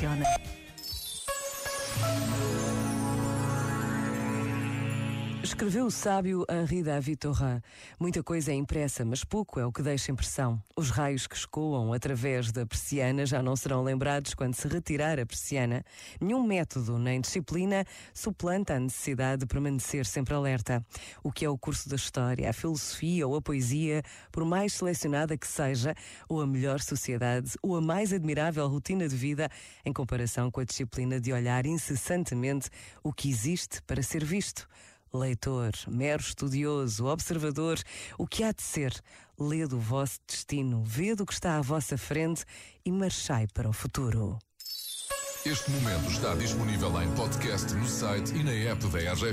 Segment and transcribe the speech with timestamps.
[0.00, 0.26] canciones.
[5.42, 7.62] Escreveu o sábio Henri David Thorin.
[7.98, 10.62] Muita coisa é impressa, mas pouco é o que deixa impressão.
[10.76, 15.24] Os raios que escoam através da persiana já não serão lembrados quando se retirar a
[15.24, 15.82] persiana.
[16.20, 20.84] Nenhum método nem disciplina suplanta a necessidade de permanecer sempre alerta.
[21.24, 25.38] O que é o curso da história, a filosofia ou a poesia, por mais selecionada
[25.38, 25.94] que seja,
[26.28, 29.48] ou a melhor sociedade, ou a mais admirável rotina de vida,
[29.86, 32.68] em comparação com a disciplina de olhar incessantemente
[33.02, 34.68] o que existe para ser visto
[35.12, 37.78] leitor, mero estudioso, observador,
[38.18, 38.92] o que há de ser,
[39.38, 42.44] lê do vosso destino, vê do que está à vossa frente
[42.84, 44.38] e marchai para o futuro.
[45.44, 49.24] Este momento está disponível em podcast no site e na app da RGF.